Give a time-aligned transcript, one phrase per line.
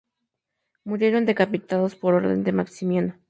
[0.83, 3.13] Murieron decapitados por orden de Maximiano.